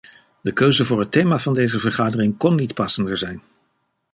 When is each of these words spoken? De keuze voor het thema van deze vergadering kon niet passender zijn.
De 0.41 0.53
keuze 0.53 0.85
voor 0.85 0.99
het 0.99 1.11
thema 1.11 1.39
van 1.39 1.53
deze 1.53 1.79
vergadering 1.79 2.37
kon 2.37 2.55
niet 2.55 2.73
passender 2.73 3.17
zijn. 3.17 3.41